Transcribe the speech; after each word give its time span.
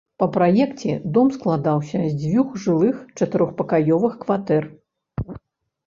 Па 0.21 0.27
праекце 0.35 0.95
дом 1.17 1.27
складаўся 1.35 2.01
з 2.09 2.19
дзвюх 2.23 2.49
жылых 2.65 2.95
чатырохпакаёвых 3.21 4.13
кватэр. 4.27 4.63